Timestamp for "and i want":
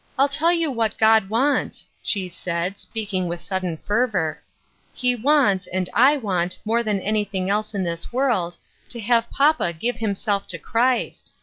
5.67-6.57